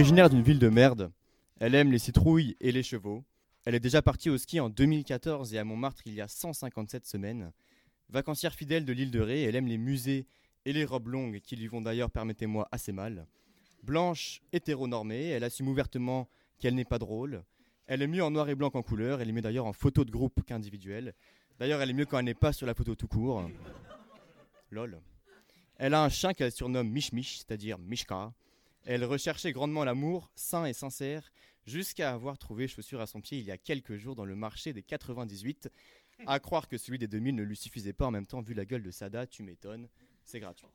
[0.00, 1.12] Originaire d'une ville de merde,
[1.58, 3.22] elle aime les citrouilles et les chevaux.
[3.66, 7.04] Elle est déjà partie au ski en 2014 et à Montmartre il y a 157
[7.04, 7.52] semaines.
[8.08, 10.26] Vacancière fidèle de l'île de Ré, elle aime les musées
[10.64, 13.26] et les robes longues qui lui vont d'ailleurs, permettez-moi, assez mal.
[13.82, 17.44] Blanche, hétéronormée, elle assume ouvertement qu'elle n'est pas drôle.
[17.86, 20.06] Elle est mieux en noir et blanc qu'en couleur, elle est mieux d'ailleurs en photo
[20.06, 21.12] de groupe qu'individuelle.
[21.58, 23.50] D'ailleurs, elle est mieux quand elle n'est pas sur la photo tout court.
[24.70, 24.98] Lol.
[25.76, 28.32] Elle a un chien qu'elle surnomme Mich c'est-à-dire Mishka.
[28.84, 31.30] Elle recherchait grandement l'amour, sain et sincère,
[31.66, 34.72] jusqu'à avoir trouvé chaussure à son pied il y a quelques jours dans le marché
[34.72, 35.68] des 98.
[36.26, 38.64] À croire que celui des 2000 ne lui suffisait pas en même temps, vu la
[38.64, 39.88] gueule de Sada, tu m'étonnes,
[40.24, 40.66] c'est gratuit.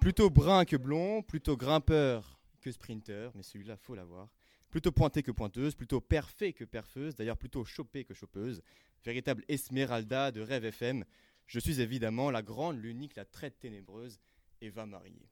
[0.00, 4.28] Plutôt brun que blond, plutôt grimpeur que sprinter, mais celui-là, faut l'avoir.
[4.70, 8.62] Plutôt pointé que pointeuse, plutôt perfait que perfeuse, d'ailleurs plutôt chopée que chopeuse.
[9.04, 11.04] Véritable Esmeralda de Rêve FM.
[11.46, 14.20] Je suis évidemment la grande, l'unique, la très ténébreuse
[14.60, 15.30] Eva Mariée.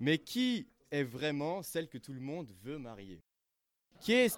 [0.00, 3.22] Mais qui est vraiment celle que tout le monde veut marier?
[4.00, 4.36] Qu'est-ce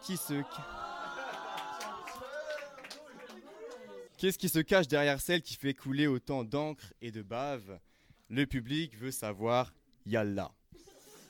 [4.38, 7.78] qui se cache derrière celle qui fait couler autant d'encre et de bave?
[8.28, 9.72] Le public veut savoir
[10.04, 10.52] Yalla.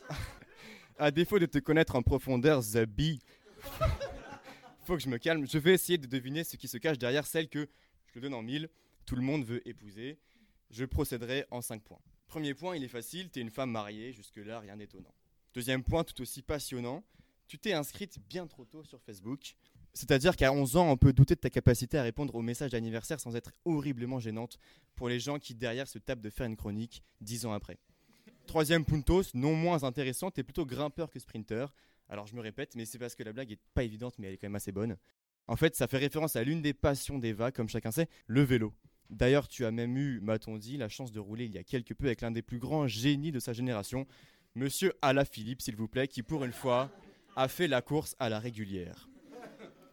[0.98, 3.20] à défaut de te connaître en profondeur, Zabi,
[4.84, 5.46] faut que je me calme.
[5.46, 7.68] Je vais essayer de deviner ce qui se cache derrière celle que,
[8.06, 8.70] je le donne en mille,
[9.04, 10.18] tout le monde veut épouser.
[10.70, 12.00] Je procéderai en cinq points.
[12.32, 15.12] Premier point, il est facile, tu es une femme mariée, jusque-là, rien d'étonnant.
[15.52, 17.04] Deuxième point, tout aussi passionnant,
[17.46, 19.54] tu t'es inscrite bien trop tôt sur Facebook.
[19.92, 23.20] C'est-à-dire qu'à 11 ans, on peut douter de ta capacité à répondre aux messages d'anniversaire
[23.20, 24.56] sans être horriblement gênante
[24.94, 27.76] pour les gens qui derrière se tapent de faire une chronique 10 ans après.
[28.46, 31.66] Troisième puntos, non moins intéressant, t'es plutôt grimpeur que sprinter.
[32.08, 34.34] Alors je me répète, mais c'est parce que la blague est pas évidente, mais elle
[34.34, 34.96] est quand même assez bonne.
[35.48, 38.72] En fait, ça fait référence à l'une des passions d'Eva, comme chacun sait, le vélo.
[39.12, 41.92] D'ailleurs, tu as même eu, m'a-t-on dit, la chance de rouler il y a quelque
[41.92, 44.06] peu avec l'un des plus grands génies de sa génération,
[44.54, 44.92] Monsieur
[45.30, 46.90] Philippe, s'il vous plaît, qui pour une fois
[47.36, 49.08] a fait la course à la régulière.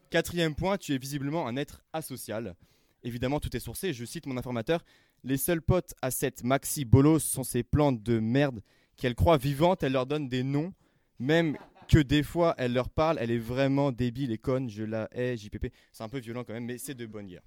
[0.09, 2.56] Quatrième point, tu es visiblement un être asocial.
[3.03, 3.94] Évidemment, tout est sourcé.
[3.94, 4.84] Je cite mon informateur.
[5.24, 8.62] Les seuls potes à cette Maxi Bolos sont ces plantes de merde
[8.97, 9.84] qu'elle croit vivantes.
[9.84, 10.74] Elle leur donne des noms,
[11.19, 11.57] même
[11.88, 13.18] que des fois elle leur parle.
[13.22, 14.69] Elle est vraiment débile et conne.
[14.69, 15.68] Je la hais, JPP.
[15.91, 17.44] C'est un peu violent quand même, mais c'est de bonne guerre.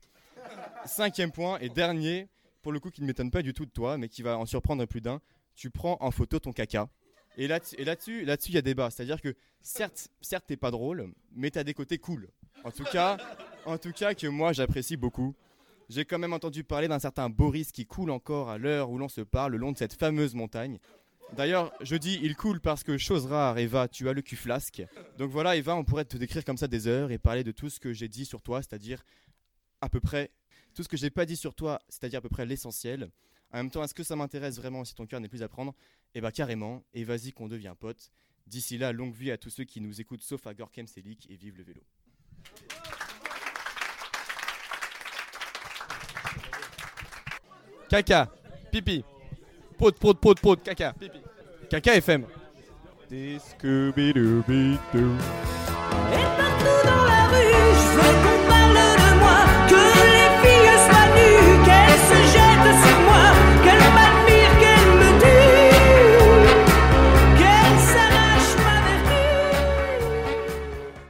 [0.84, 2.28] Cinquième point et dernier,
[2.62, 4.47] pour le coup qui ne m'étonne pas du tout de toi, mais qui va en
[4.47, 5.20] surprendre plus d'un.
[5.54, 6.88] Tu prends en photo ton caca.
[7.36, 7.76] Et là-dessus,
[8.25, 8.91] là-dessus, il y a débat.
[8.91, 12.28] C'est-à-dire que certes, certes, t'es pas drôle, mais t'as des côtés cool.
[12.64, 13.16] En tout cas,
[13.64, 15.34] en tout cas que moi j'apprécie beaucoup.
[15.88, 19.09] J'ai quand même entendu parler d'un certain Boris qui coule encore à l'heure où l'on
[19.09, 20.78] se parle le long de cette fameuse montagne.
[21.36, 24.82] D'ailleurs, je dis il coule parce que chose rare, Eva, tu as le cul flasque.
[25.19, 27.70] Donc voilà, Eva, on pourrait te décrire comme ça des heures et parler de tout
[27.70, 29.03] ce que j'ai dit sur toi, c'est-à-dire
[29.82, 30.31] à peu près
[30.75, 33.10] tout ce que j'ai pas dit sur toi, c'est-à-dire à peu près l'essentiel.
[33.53, 35.75] En même temps, est-ce que ça m'intéresse vraiment si ton cœur n'est plus à prendre?
[36.15, 38.10] Eh bah carrément, et vas-y qu'on devient pote.
[38.47, 41.37] D'ici là, longue vie à tous ceux qui nous écoutent sauf à Gorkem Selik et
[41.37, 41.82] vive le vélo.
[47.91, 48.32] Caca,
[48.71, 49.04] pipi,
[49.76, 51.19] prod, prod, prod, prod, caca, pipi.
[51.69, 52.26] Caca FM.